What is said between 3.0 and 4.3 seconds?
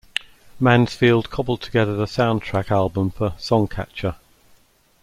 for "Songcatcher".